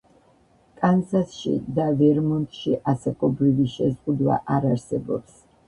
კანზასში 0.79 1.53
და 1.81 1.85
ვერმონტში 1.99 2.75
ასაკობრივი 2.95 3.69
შეზღუდვა 3.77 4.43
არ 4.59 4.69
არსებობს. 4.75 5.41